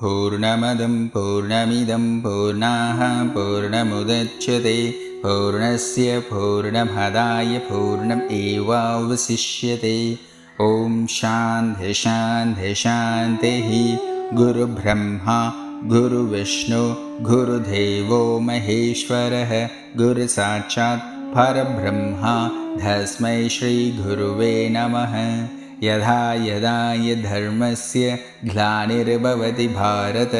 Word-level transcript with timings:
पूर्णमदं 0.00 1.06
पूर्णमिदं 1.08 2.20
पूर्णाः 2.20 3.24
पूर्णमुदच्यते 3.34 4.90
पूर्णस्य 5.24 6.18
पूर्णमदाय 6.30 7.58
पूर्णम् 7.58 8.32
एवावशिष्यते 8.32 10.18
ॐ 10.60 11.06
शान्ति 11.06 11.94
शान्ति 11.94 12.74
शान्तिः। 12.74 13.98
गुरुब्रह्मा 14.36 15.52
गुरुविष्णु 15.84 16.94
गुरुदेवो 17.24 18.40
महेश्वरः। 18.40 19.68
गुरुसाक्षात् 19.96 21.00
परब्रह्मा 21.34 22.48
तस्मै 22.76 23.48
श्रीगुरुवे 23.48 24.68
नमः। 24.70 25.44
यदा 25.82 26.34
यदा 26.34 26.94
धर्मस्य 27.22 28.18
ग्लानिर्भवति 28.44 29.68
भारत 29.68 30.34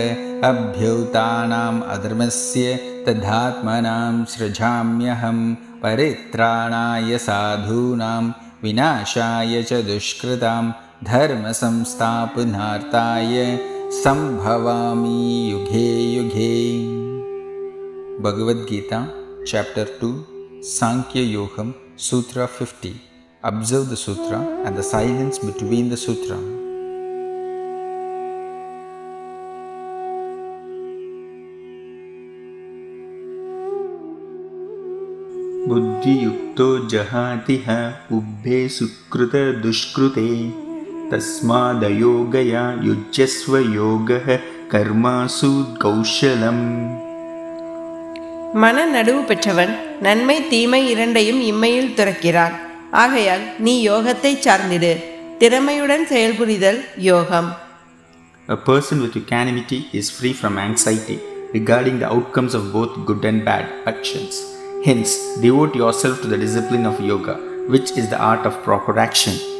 अभ्युतानाम् 0.45 1.83
अधर्मस्य 1.83 2.75
तदात्मनां 3.07 4.25
सृजाम्यहं 4.25 5.55
परित्राणाय 5.55 7.19
साधूनां 7.19 8.33
विनाशाय 8.65 9.55
च 9.63 9.71
दुष्कृतां 9.89 10.65
धर्मसंस्थापनार्थाय 11.11 13.35
सम्भवामि 14.03 15.19
युगे 15.51 15.89
युगे 16.17 16.55
Bhagavad Gita 18.27 19.01
chapter 19.49 19.97
two 20.01 20.11
साङ्ख्ययोगं 20.77 21.69
sutra 22.07 22.39
fifty 22.59 22.95
Observe 23.45 23.91
the 23.91 23.97
sutra 23.97 24.39
and 24.65 24.77
the 24.77 24.83
silence 24.83 25.39
between 25.39 25.89
the 25.89 25.97
sutra. 25.97 26.66
बुद्धियुक्तो 35.70 36.68
जहातिह 36.94 37.68
उभे 38.18 38.60
सुकृतदुष्कृते 38.78 40.28
तस्मादयोगया 41.12 42.64
युज्यस्व 42.88 43.54
योगः 43.80 44.28
कर्मासु 44.74 45.52
कौशलम् 45.84 46.66
மன 48.62 48.78
நடுவு 48.94 49.20
பெற்றவன் 49.28 49.74
நன்மை 50.06 50.36
தீமை 50.52 50.80
இரண்டையும் 50.94 51.42
இம்மையில் 51.50 51.94
துறக்கிறான் 51.98 52.56
ஆகையால் 53.02 53.46
நீ 53.66 53.74
யோகத்தை 53.90 54.32
சார்ந்திடு 54.46 54.94
திறமையுடன் 55.44 56.06
செயல்புரிதல் 56.14 56.82
யோகம் 57.10 57.50
A 58.48 58.58
person 58.68 58.98
with 59.04 59.16
equanimity 59.16 59.80
is 60.00 60.08
free 60.18 60.34
from 60.34 60.56
anxiety 60.68 61.18
regarding 61.58 62.00
the 62.04 62.10
outcomes 62.16 62.56
of 62.60 62.66
both 62.76 62.96
good 63.10 63.24
and 63.24 63.42
bad 63.46 63.66
actions. 63.86 64.34
Hence, 64.87 65.37
devote 65.39 65.75
yourself 65.75 66.21
to 66.21 66.29
the 66.29 66.39
discipline 66.39 66.87
of 66.87 67.01
yoga, 67.01 67.35
which 67.67 67.91
is 68.01 68.09
the 68.09 68.21
art 68.23 68.47
of 68.47 68.63
proper 68.63 68.97
action. 69.01 69.56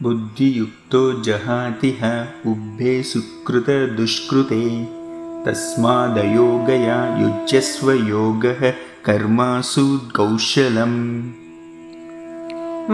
बुद्धियुक्तो 0.00 1.02
जहातिह 1.26 2.00
उभे 2.50 2.94
सुकृतदुष्कृते 3.10 4.62
तस्मादयोगया 5.46 6.98
युज्यस्व 7.22 7.86
योगः 8.12 8.60
कर्मासु 9.08 9.86
कौशलम् 10.18 11.00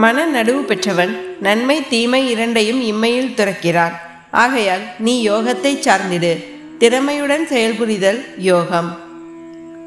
மன 0.02 0.18
நடுவு 0.34 0.60
பெற்றவன் 0.68 1.10
நன்மை 1.46 1.76
தீமை 1.90 2.20
இரண்டையும் 2.32 2.80
இம்மையில் 2.90 3.34
துறக்கிறான் 3.38 3.96
ஆகையால் 4.42 4.84
நீ 5.06 5.14
யோகத்தை 5.28 5.72
சார்ந்திடு 5.86 6.32
திறமையுடன் 6.82 7.46
செயல்புரிதல் 7.52 8.20
யோகம் 8.50 8.90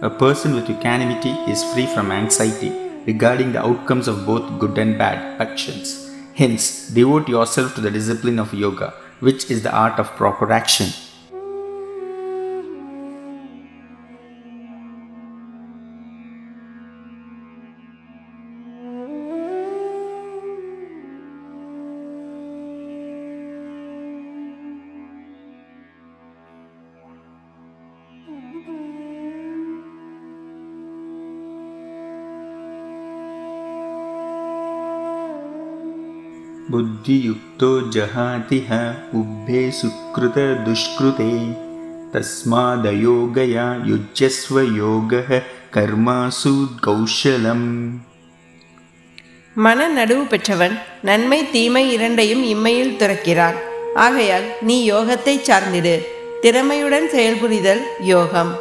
A 0.02 0.12
person 0.22 0.50
with 0.58 0.70
equanimity 0.70 1.32
is 1.54 1.60
free 1.72 1.88
from 1.94 2.08
anxiety 2.22 2.72
regarding 3.08 3.52
the 3.56 3.62
outcomes 3.70 4.08
of 4.08 4.18
both 4.30 4.48
good 4.62 4.78
and 4.78 4.94
bad 5.02 5.20
actions. 5.40 5.86
Hence, 6.35 6.89
devote 6.89 7.29
yourself 7.29 7.75
to 7.75 7.81
the 7.81 7.91
discipline 7.91 8.39
of 8.39 8.55
yoga, 8.55 8.95
which 9.21 9.51
is 9.51 9.63
the 9.63 9.75
art 9.75 9.99
of 9.99 10.17
proper 10.17 10.51
action. 10.51 10.89
बुद्धियुक्तो 37.00 37.70
जहातिह 37.96 38.70
उभे 39.20 39.60
सुकृतदुष्कृते 39.78 41.30
तस्मादयोगया 42.14 43.68
युज्यस्व 43.92 44.56
योगः 44.82 45.30
कर्मासु 45.76 46.54
कौशलम् 46.88 47.70
மன 49.56 49.82
நடுவு 49.98 50.24
பெற்றவன் 50.32 50.74
நன்மை 51.10 51.38
தீமை 51.52 51.84
இரண்டையும் 51.94 52.44
இம்மையில் 52.54 52.98
துறக்கிறான் 53.02 53.58
ஆகையால் 54.06 54.48
நீ 54.68 54.78
யோகத்தை 54.92 55.36
சார்ந்திடு 55.50 55.96
திறமையுடன் 56.46 57.10
செயல்புரிதல் 57.16 57.84
யோகம் 58.14 58.54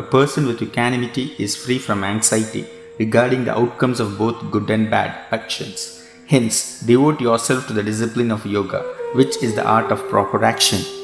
A 0.00 0.06
person 0.14 0.44
with 0.50 0.66
equanimity 0.68 1.26
is 1.46 1.54
free 1.64 1.80
from 1.86 2.00
anxiety 2.14 2.64
regarding 2.98 3.44
the 3.48 3.56
outcomes 3.60 4.00
of 4.06 4.18
both 4.22 4.40
good 4.56 4.70
and 4.70 4.86
bad 4.94 5.12
actions. 5.38 5.78
Hence, 6.27 6.79
devote 6.79 7.19
yourself 7.21 7.67
to 7.67 7.73
the 7.73 7.83
discipline 7.83 8.31
of 8.31 8.45
yoga, 8.45 8.81
which 9.13 9.41
is 9.43 9.55
the 9.55 9.65
art 9.65 9.91
of 9.91 10.07
proper 10.09 10.43
action. 10.43 11.02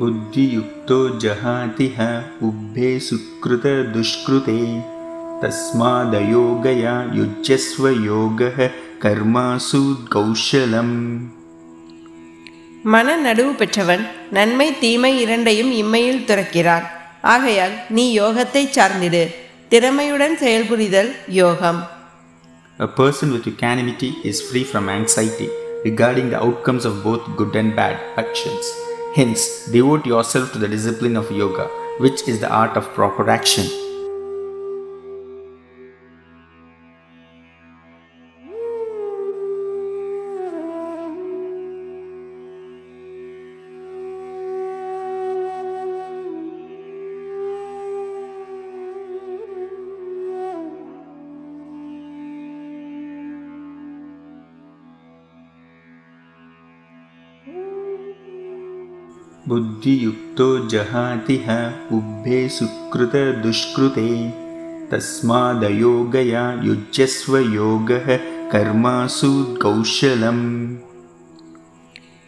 बुद्धियुक्तो 0.00 0.98
जहातिह 1.24 1.98
उभे 2.48 2.90
सुकृतदुष्कृते 3.08 4.58
तस्मादयोगया 5.42 6.94
युज्यस्व 7.18 7.84
योगः 8.10 8.58
कर्मासु 9.04 9.82
कौशलम् 10.14 10.94
மன 12.92 13.10
நடுவு 13.26 13.52
பெற்றவன் 13.60 14.02
நன்மை 14.36 14.66
தீமை 14.80 15.10
இரண்டையும் 15.22 15.70
இம்மையில் 15.82 16.24
துறக்கிறான் 16.28 16.86
ஆகையால் 17.32 17.76
நீ 17.96 18.04
யோகத்தை 18.18 18.62
சார்ந்திடு 18.76 19.22
திறமையுடன் 19.72 20.36
செயல்புரிதல் 20.44 21.10
யோகம் 21.40 21.80
A 22.78 22.88
person 22.98 23.28
with 23.34 23.46
equanimity 23.46 24.10
is 24.30 24.38
free 24.48 24.64
from 24.64 24.86
anxiety 24.98 25.48
regarding 25.84 26.28
the 26.32 26.40
outcomes 26.46 26.84
of 26.90 26.96
both 27.06 27.24
good 27.38 27.54
and 27.54 27.70
bad 27.76 27.96
actions. 28.22 28.64
Hence, 29.19 29.65
devote 29.65 30.05
yourself 30.05 30.53
to 30.53 30.59
the 30.59 30.69
discipline 30.69 31.17
of 31.17 31.29
yoga, 31.29 31.67
which 31.97 32.25
is 32.25 32.39
the 32.39 32.49
art 32.49 32.77
of 32.77 32.85
proper 32.93 33.29
action. 33.29 33.65
बुद्धियुक्तो 59.48 60.46
जहातिह 60.72 61.46
उभे 61.96 62.40
सुकृतदुष्कृते 62.56 64.08
तस्मादयोगया 64.92 66.44
युज्यस्व 66.68 67.32
योगः 67.58 68.08
कर्मासु 68.54 69.32
कौशलम् 69.64 70.44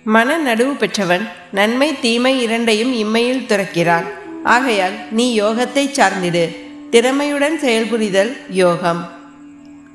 மன 0.06 0.35
நடுவு 0.47 0.73
பெற்றவன் 0.81 1.25
நன்மை 1.59 1.88
தீமை 2.03 2.33
இரண்டையும் 2.43 2.93
இம்மையில் 3.00 3.47
துறக்கிறான் 3.50 4.06
ஆகையால் 4.55 4.97
நீ 5.17 5.27
யோகத்தை 5.41 5.85
சார்ந்திடு 5.97 6.44
திறமையுடன் 6.94 7.59
செயல்புரிதல் 7.65 8.33
யோகம் 8.62 9.03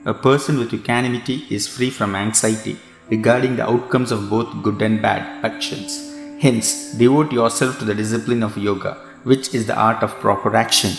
A 0.06 0.16
person 0.26 0.54
with 0.62 0.72
equanimity 0.74 1.38
is 1.58 1.64
free 1.76 1.92
from 1.98 2.12
anxiety 2.26 2.74
regarding 3.10 3.54
the 3.60 3.66
outcomes 3.74 4.12
of 4.16 4.22
both 4.32 4.52
good 4.66 4.82
and 4.82 4.98
bad 5.06 5.22
actions. 5.50 5.90
Hence, 6.39 6.93
devote 6.93 7.33
yourself 7.33 7.79
to 7.79 7.85
the 7.85 7.95
discipline 7.95 8.43
of 8.43 8.59
yoga, 8.59 8.99
which 9.25 9.55
is 9.55 9.67
the 9.67 9.75
art 9.75 10.03
of 10.03 10.21
proper 10.21 10.55
action. 10.55 10.93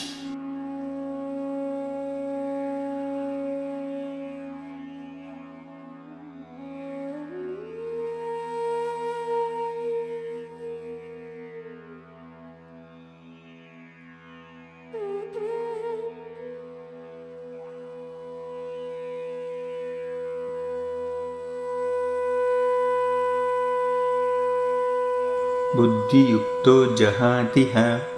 बुद्धियुक्तो 25.77 26.75
जहातिह 27.01 27.75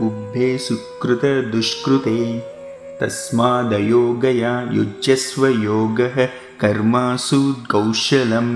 उभे 0.06 0.48
सुकृतदुष्कृते 0.64 2.16
तस्मादयोगया 3.00 4.52
युज्यस्व 4.78 5.46
योगः 5.68 6.16
कर्मासु 6.64 7.40
कौशलम् 7.72 8.52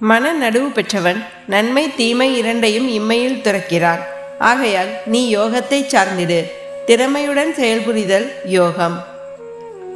மன 0.00 0.30
நடுவு 0.40 0.68
பெற்றவன் 0.76 1.18
நன்மை 1.52 1.82
தீமை 1.98 2.26
இரண்டையும் 2.38 2.88
இம்மையில் 2.96 3.42
துறக்கிறான் 3.44 4.02
ஆகையால் 4.48 4.90
நீ 5.12 5.20
யோகத்தை 5.34 5.80
சார்ந்திடு 5.92 6.40
திறமையுடன் 6.88 7.52
செயல்புரிதல் 7.60 8.28
யோகம் 8.58 8.98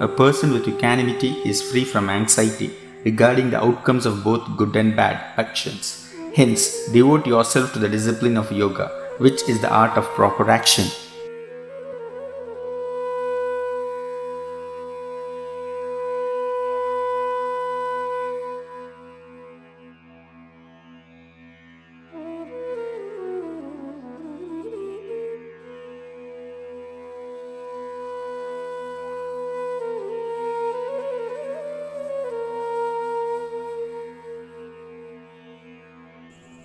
A 0.01 0.09
person 0.21 0.49
with 0.55 0.67
equanimity 0.69 1.31
is 1.51 1.61
free 1.71 1.85
from 1.85 2.11
anxiety 2.11 2.69
regarding 3.05 3.51
the 3.51 3.61
outcomes 3.67 4.07
of 4.07 4.23
both 4.23 4.45
good 4.57 4.77
and 4.77 4.95
bad 4.95 5.17
actions. 5.37 5.85
Hence, 6.34 6.88
devote 6.92 7.28
yourself 7.28 7.74
to 7.74 7.80
the 7.80 7.90
discipline 7.90 8.38
of 8.38 8.52
yoga, 8.54 8.88
which 9.18 9.42
is 9.50 9.60
the 9.60 9.70
art 9.70 9.98
of 9.98 10.06
proper 10.16 10.50
action. 10.50 10.86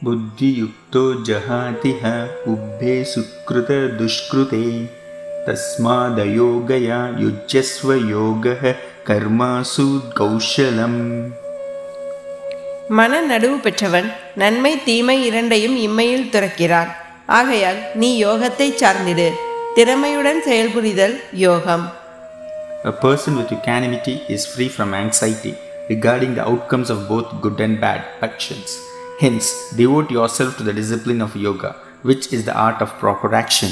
बुद्धियुक्तो 0.06 1.04
जहातिह 1.26 2.04
उभे 2.52 2.96
सुकृतदुष्कृते 3.12 4.64
तस्मादयोगया 5.48 6.98
युज्यस्व 7.24 7.94
योगः 8.16 8.64
कर्मासु 9.10 9.88
कौशलम् 10.20 11.00
மன 12.98 13.20
நடுவு 13.30 13.58
பெற்றவன் 13.66 14.08
நன்மை 14.42 14.72
தீமை 14.88 15.16
இரண்டையும் 15.28 15.76
இம்மையில் 15.86 16.26
துறக்கிறான் 16.34 16.90
ஆகையால் 17.38 17.80
நீ 18.02 18.10
யோகத்தை 18.24 18.68
சார்ந்திடு 18.82 19.28
திறமையுடன் 19.78 20.42
செயல்புரிதல் 20.50 21.18
யோகம் 21.46 21.86
A 22.84 22.94
person 23.04 23.34
with 23.40 23.52
equanimity 23.52 24.16
is 24.36 24.44
free 24.54 24.70
from 24.78 24.92
anxiety 25.02 25.54
regarding 25.90 26.34
the 26.38 26.46
outcomes 26.52 26.90
of 26.96 27.02
both 27.12 27.30
good 27.44 27.60
and 27.60 27.78
bad 27.84 28.02
actions. 28.28 28.70
Hence, 29.19 29.71
devote 29.71 30.11
yourself 30.11 30.59
to 30.59 30.63
the 30.63 30.75
discipline 30.75 31.23
of 31.23 31.35
yoga, 31.37 31.77
which 32.03 32.33
is 32.35 32.45
the 32.45 32.55
art 32.55 32.83
of 32.83 32.91
proper 32.99 33.35
action. 33.35 33.71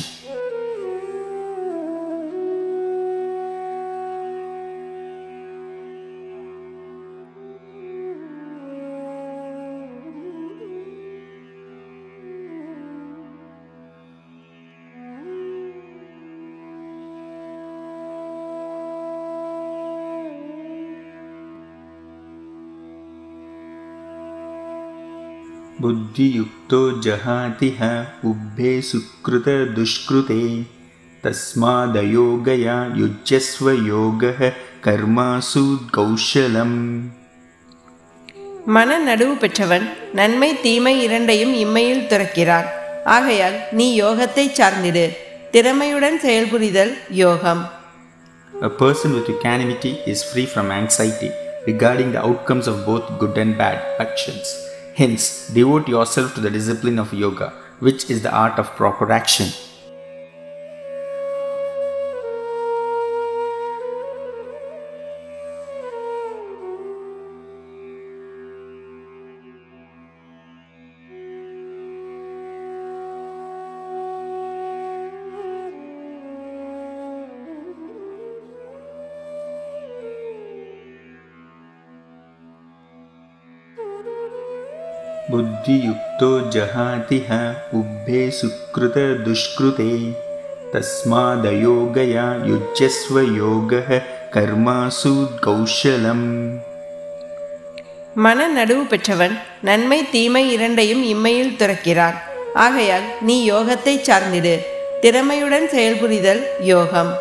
बुद्धियुक्तो 25.84 26.80
जहातिह 27.06 27.80
उभे 28.30 28.72
सुकृतदुष्कृते 28.90 30.42
तस्मादयोगया 31.24 32.75
युज्यस्व 33.01 33.69
योगः 33.94 34.42
कर्मासु 34.88 35.63
कौशलम् 35.98 36.78
மன 38.75 38.98
நடுவு 39.06 39.36
பெற்றவன் 39.41 39.86
நன்மை 40.18 40.50
தீமை 40.63 40.94
இரண்டையும் 41.06 41.53
இம்மையில் 41.62 42.03
துறக்கிறான் 42.12 42.68
ஆகையால் 43.15 43.58
நீ 43.77 43.88
யோகத்தை 44.01 44.46
சார்ந்திடு 44.58 45.06
திறமையுடன் 45.56 46.18
செயல்புரிதல் 46.25 46.94
யோகம் 47.24 47.63
A 48.53 48.72
person 48.82 49.10
with 49.18 49.29
equanimity 49.29 49.91
is 50.13 50.22
free 50.32 50.48
from 50.53 50.70
anxiety 50.79 51.29
regarding 51.68 52.12
the 52.15 52.22
outcomes 52.29 52.68
of 52.68 52.77
both 52.89 53.08
good 53.22 53.38
and 53.38 53.53
bad 53.62 53.77
actions. 54.06 54.48
Hence, 54.95 55.49
devote 55.49 55.89
yourself 55.89 56.35
to 56.35 56.41
the 56.41 56.51
discipline 56.51 57.01
of 57.01 57.13
yoga, 57.13 57.53
which 57.81 58.09
is 58.09 58.23
the 58.23 58.33
art 58.33 58.59
of 58.61 58.77
proper 58.77 59.11
action. 59.11 59.49
बुद्धियुक्तो 85.34 86.29
जहातिह 86.56 87.29
उभे 87.79 88.22
सुकृतदुष्कृते 88.39 89.91
तस्मादयोगया 90.74 92.25
युज्यस्व 92.50 93.20
योगः 93.41 93.89
कर्मासु 94.36 95.13
कौशलम् 95.46 96.25
மன 98.15 98.46
நடுவு 98.56 98.84
பெற்றவன் 98.91 99.36
நன்மை 99.68 99.98
தீமை 100.13 100.41
இரண்டையும் 100.53 101.03
இம்மையில் 101.12 101.56
துறக்கிறான் 101.60 102.18
ஆகையால் 102.65 103.08
நீ 103.27 103.36
யோகத்தை 103.51 103.96
சார்ந்திடு 104.08 104.53
திறமையுடன் 105.03 105.68
செயல்புரிதல் 105.75 106.44
யோகம் 106.74 107.12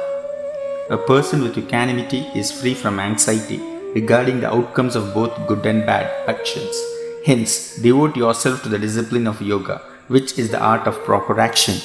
A 0.91 1.01
person 1.09 1.39
with 1.45 1.59
equanimity 1.63 2.21
is 2.41 2.51
free 2.61 2.77
from 2.83 2.95
anxiety 3.09 3.59
regarding 3.99 4.39
the 4.41 4.51
outcomes 4.57 4.97
of 5.01 5.13
both 5.15 5.35
good 5.51 5.67
and 5.67 5.83
bad 5.91 6.07
actions. 6.35 6.77
Hence, 7.26 7.78
devote 7.78 8.18
yourself 8.18 8.64
to 8.64 8.70
the 8.70 8.78
discipline 8.78 9.28
of 9.28 9.42
yoga, 9.42 9.82
which 10.08 10.38
is 10.38 10.52
the 10.52 10.60
art 10.60 10.88
of 10.88 11.04
proper 11.06 11.40
action. 11.40 11.76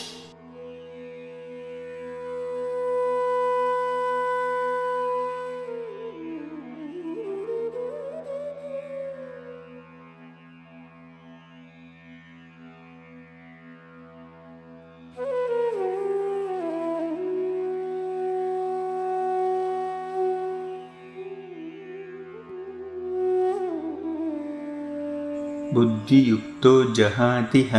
बुद्धियुक्तो 25.76 26.74
जहातिह 26.98 27.72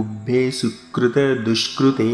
उभे 0.00 0.42
सुकृतदुष्कृते 0.58 2.10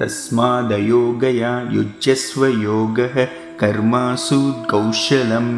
तस्मादयोगया 0.00 1.52
युज्यस्व 1.76 2.40
योगः 2.68 3.16
कर्मासु 3.62 4.40
कौशलम् 4.72 5.52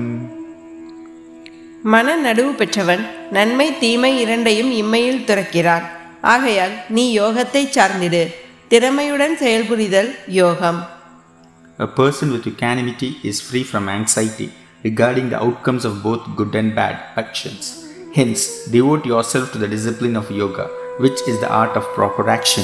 மன 1.93 2.15
நடுவு 2.25 2.53
பெற்றவன் 2.61 3.03
நன்மை 3.35 3.67
தீமை 3.83 4.11
இரண்டையும் 4.23 4.71
இம்மையில் 4.79 5.25
துறக்கிறான் 5.29 5.85
ஆகையால் 6.33 6.75
நீ 6.97 7.05
யோகத்தை 7.19 7.63
சார்ந்திடு 7.77 8.23
திறமையுடன் 8.73 9.37
செயல்புரிதல் 9.43 10.11
யோகம் 10.41 10.81
A 11.79 11.89
person 11.99 12.29
with 12.35 12.47
equanimity 12.53 13.11
is 13.23 13.37
free 13.49 13.65
from 13.71 13.85
anxiety 13.99 14.49
regarding 14.85 15.29
the 15.33 15.39
outcomes 15.47 15.85
of 15.91 15.95
both 16.07 16.25
good 16.39 16.55
and 16.55 16.71
bad 16.79 16.97
actions. 17.23 17.63
Hence, 18.14 18.66
devote 18.66 19.08
yourself 19.08 19.52
to 19.54 19.58
the 19.58 19.68
discipline 19.68 20.16
of 20.16 20.30
yoga, 20.30 20.68
which 21.00 21.20
is 21.28 21.40
the 21.40 21.52
art 21.52 21.76
of 21.76 21.84
proper 21.96 22.30
action. 22.30 22.64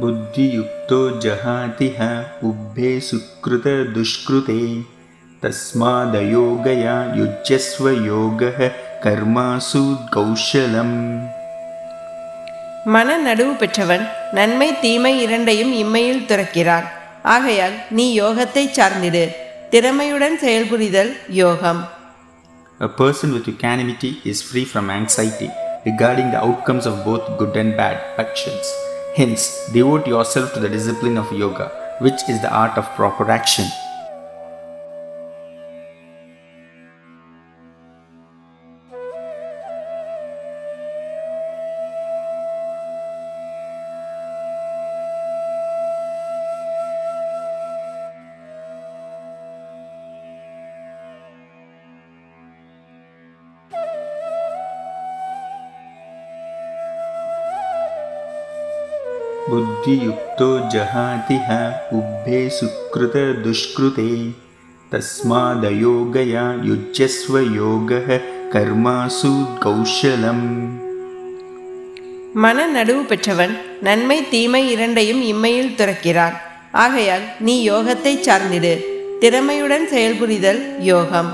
बुद्धियुक्तो 0.00 1.00
जहातिह 1.24 1.98
उभे 2.48 2.92
सुकृतदुष्कृते 3.08 4.60
तस्मादयोगया 5.42 6.94
युज्यस्व 7.18 7.84
योगः 8.12 8.58
कर्मासु 9.04 9.84
कौशलम् 10.16 10.96
மன 12.92 13.08
நடுவு 13.24 13.54
பெற்றவன் 13.60 14.04
நன்மை 14.36 14.68
தீமை 14.82 15.12
இரண்டையும் 15.24 15.72
இம்மையில் 15.80 16.22
துறக்கிறான் 16.28 16.86
ஆகையால் 17.34 17.76
நீ 17.96 18.06
யோகத்தை 18.20 18.64
சார்ந்திடு 18.76 19.24
திறமையுடன் 19.74 20.36
செயல்புரிதல் 20.44 21.12
யோகம் 21.42 21.82
A 22.80 22.90
person 23.00 23.30
with 23.36 23.48
equanimity 23.52 24.12
is 24.24 24.38
free 24.50 24.64
from 24.64 24.86
anxiety 24.90 25.48
regarding 25.88 26.30
the 26.34 26.40
outcomes 26.48 26.86
of 26.86 27.04
both 27.08 27.26
good 27.40 27.56
and 27.56 27.72
bad 27.76 27.98
actions. 28.18 28.64
Hence, 29.15 29.69
devote 29.71 30.07
yourself 30.07 30.53
to 30.53 30.59
the 30.59 30.67
discipline 30.67 31.17
of 31.17 31.31
yoga, 31.31 31.71
which 31.99 32.27
is 32.27 32.41
the 32.41 32.53
art 32.53 32.77
of 32.77 32.83
proper 32.95 33.31
action. 33.31 33.65
बुद्धियुक्तो 59.54 60.48
जहातिह 60.74 61.48
उभे 61.98 62.40
सुकृतदुष्कृते 62.58 64.10
तस्मादयोगया 64.92 66.44
युज्यस्व 66.68 67.34
योगः 67.60 68.08
कर्मासु 68.54 69.32
कौशलम् 69.64 70.46
மன 72.42 72.58
நடுவு 72.74 73.00
பெற்றவன் 73.10 73.54
நன்மை 73.86 74.16
தீமை 74.32 74.60
இரண்டையும் 74.72 75.22
இம்மையில் 75.30 75.72
துறக்கிறான் 75.78 76.36
ஆகையால் 76.82 77.24
நீ 77.46 77.54
யோகத்தை 77.70 78.12
சார்ந்திடு 78.26 78.72
திறமையுடன் 79.24 79.86
செயல்புரிதல் 79.94 80.60
யோகம் 80.90 81.32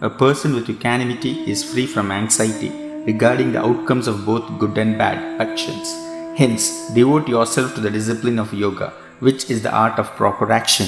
A 0.00 0.10
person 0.22 0.50
with 0.56 0.70
equanimity 0.74 1.32
is 1.52 1.60
free 1.70 1.86
from 1.86 2.08
anxiety 2.12 2.70
regarding 3.06 3.50
the 3.56 3.62
outcomes 3.68 4.08
of 4.12 4.16
both 4.30 4.46
good 4.62 4.76
and 4.76 4.94
bad 4.98 5.18
actions. 5.40 5.86
Hence, 6.37 6.93
devote 6.93 7.27
yourself 7.27 7.73
to 7.73 7.81
the 7.81 7.89
discipline 7.89 8.37
of 8.37 8.53
yoga, 8.53 8.93
which 9.19 9.49
is 9.49 9.63
the 9.63 9.73
art 9.73 9.97
of 9.97 10.15
proper 10.15 10.51
action. 10.51 10.85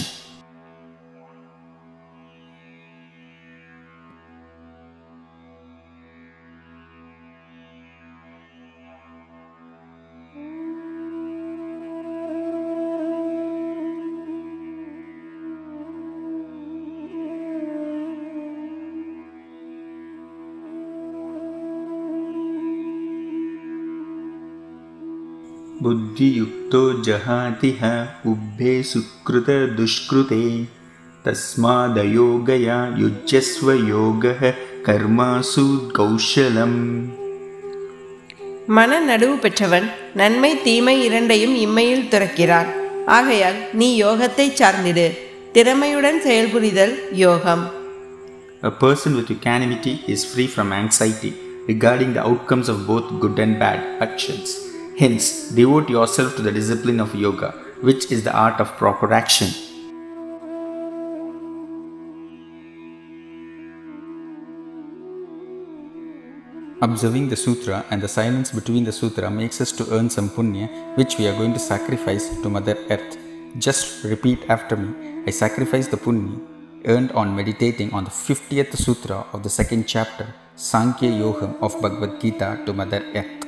बुद्धियुक्तो 25.85 26.83
जहातिह 27.07 27.81
उभे 28.33 28.75
सुकृतदुष्कृते 28.91 30.43
तस्मादयोगया 31.27 32.79
युज्यस्व 33.03 33.67
योगः 33.93 34.41
कर्मासु 34.89 35.67
कौशलम् 35.99 36.79
மன 38.77 38.99
நடுவு 39.09 39.35
பெற்றவன் 39.45 39.87
நன்மை 40.21 40.51
தீமை 40.67 40.95
இரண்டையும் 41.07 41.57
இம்மையில் 41.65 42.07
துறக்கிறான் 42.13 42.71
ஆகையால் 43.17 43.59
நீ 43.81 43.89
யோகத்தை 44.03 44.47
சார்ந்திடு 44.61 45.07
திறமையுடன் 45.57 46.21
செயல்புரிதல் 46.29 46.95
யோகம் 47.25 47.65
A 48.63 48.73
person 48.83 49.13
with 49.19 49.31
equanimity 49.35 49.93
is 50.09 50.21
free 50.31 50.47
from 50.55 50.69
anxiety 50.83 51.33
regarding 51.69 52.13
the 52.17 52.23
outcomes 52.31 52.69
of 52.75 52.79
both 52.91 53.09
good 53.23 53.39
and 53.39 53.59
bad 53.65 53.81
actions. 54.01 54.47
Hence, 55.00 55.50
devote 55.52 55.90
yourself 55.90 56.36
to 56.36 56.42
the 56.42 56.52
discipline 56.52 57.00
of 57.00 57.16
yoga, 57.16 57.52
which 57.80 58.12
is 58.12 58.26
the 58.26 58.34
art 58.36 58.60
of 58.60 58.76
proper 58.76 59.14
action. 59.14 59.48
Observing 66.82 67.30
the 67.30 67.38
sutra 67.38 67.86
and 67.92 68.02
the 68.02 68.10
silence 68.10 68.52
between 68.52 68.84
the 68.84 68.92
sutra 68.92 69.32
makes 69.32 69.62
us 69.62 69.72
to 69.72 69.90
earn 69.94 70.10
some 70.10 70.30
punya 70.30 70.68
which 70.98 71.18
we 71.18 71.28
are 71.28 71.38
going 71.38 71.54
to 71.54 71.60
sacrifice 71.60 72.28
to 72.42 72.50
Mother 72.50 72.76
Earth. 72.90 73.18
Just 73.58 74.04
repeat 74.04 74.50
after 74.50 74.76
me. 74.76 75.24
I 75.26 75.32
sacrifice 75.32 75.88
the 75.88 75.98
punya 75.98 76.42
earned 76.88 77.14
on 77.14 77.34
meditating 77.34 77.94
on 77.94 78.04
the 78.04 78.12
50th 78.12 78.76
sutra 78.76 79.26
of 79.32 79.44
the 79.44 79.50
second 79.50 79.88
chapter, 79.88 80.28
Sankhya 80.58 81.10
Yogam 81.10 81.58
of 81.62 81.82
Bhagavad 81.82 82.20
Gita 82.20 82.62
to 82.66 82.74
Mother 82.74 83.02
Earth. 83.16 83.48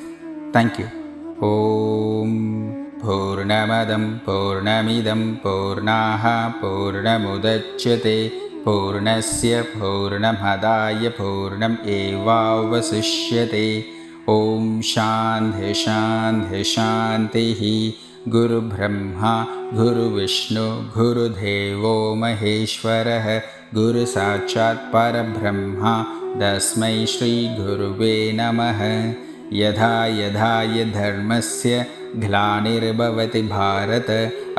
Thank 0.54 0.80
you. 0.80 1.01
ॐ 1.44 2.34
पूर्णमदं 3.02 4.04
पूर्णमिदं 4.26 5.22
पूर्णाः 5.44 6.26
पूर्णमुदच्यते 6.62 8.18
पूर्णस्य 8.66 9.62
पूर्णमदाय 9.76 11.10
पूर्णम् 11.20 11.78
एवावशिष्यते 11.96 13.66
ॐ 14.30 14.70
शान्ति 14.92 15.74
शान्ति 15.84 16.64
शान्तिः 16.74 17.62
गुरुब्रह्मा 18.36 19.34
गुरुविष्णु 19.80 20.68
गुरुदेवो 20.98 21.96
महेश्वरः 22.24 23.28
गुरुसाक्षात् 23.80 24.88
परब्रह्मा 24.94 25.98
तस्मै 26.42 26.94
श्रीगुरुवे 27.16 28.16
नमः 28.40 28.82
यथा 29.54 29.94
यथा 30.20 30.52
धर्मस्य 30.94 31.86
ग्लानिर्भवति 32.24 33.42
भारत 33.48 34.10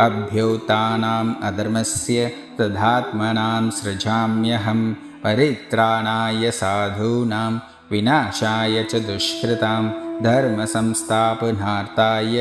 अभ्युत्थानाम् 0.06 1.34
अधर्मस्य 1.48 2.18
तदात्मनां 2.58 3.64
सृजाम्यहं 3.78 4.80
परित्राणाय 5.24 6.42
साधूनां 6.60 7.52
विनाशाय 7.90 8.76
च 8.90 8.92
दुष्कृतां 9.08 9.82
धर्मसंस्थापनार्थाय 10.28 12.36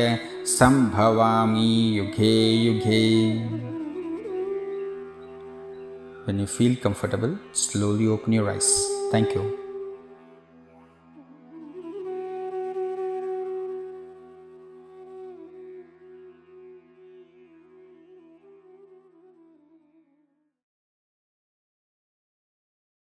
सम्भवामि 0.58 1.72
युगे 1.98 2.36
युगे 2.66 3.02
When 6.24 6.38
you 6.38 6.46
feel 6.46 6.76
comfortable, 6.76 7.36
slowly 7.52 8.06
open 8.06 8.32
your 8.32 8.48
eyes. 8.48 8.70
Thank 9.10 9.34
you. 9.34 9.61